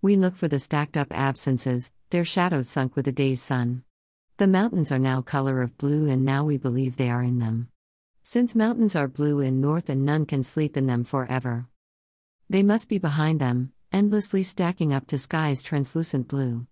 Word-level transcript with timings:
We 0.00 0.14
look 0.14 0.36
for 0.36 0.46
the 0.46 0.60
stacked 0.60 0.96
up 0.96 1.08
absences, 1.10 1.92
their 2.10 2.24
shadows 2.24 2.68
sunk 2.68 2.94
with 2.94 3.06
the 3.06 3.12
day's 3.12 3.42
sun. 3.42 3.82
The 4.36 4.46
mountains 4.46 4.92
are 4.92 4.98
now 4.98 5.22
color 5.22 5.60
of 5.60 5.76
blue, 5.76 6.08
and 6.08 6.24
now 6.24 6.44
we 6.44 6.56
believe 6.56 6.96
they 6.96 7.10
are 7.10 7.22
in 7.22 7.40
them. 7.40 7.68
Since 8.22 8.54
mountains 8.54 8.94
are 8.94 9.08
blue 9.08 9.40
in 9.40 9.60
north 9.60 9.90
and 9.90 10.04
none 10.04 10.24
can 10.24 10.44
sleep 10.44 10.76
in 10.76 10.86
them 10.86 11.02
forever. 11.02 11.66
They 12.48 12.62
must 12.62 12.88
be 12.88 12.98
behind 12.98 13.40
them, 13.40 13.72
endlessly 13.92 14.44
stacking 14.44 14.92
up 14.94 15.08
to 15.08 15.18
skies 15.18 15.64
translucent 15.64 16.28
blue. 16.28 16.66